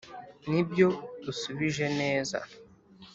”nibyo! 0.49 0.87
usubije 1.31 1.85
neza!” 1.99 2.37